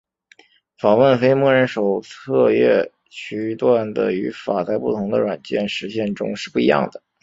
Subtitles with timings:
[0.79, 7.03] 访问非默认手册页区段的语法在不同的软件实现中是不一样的。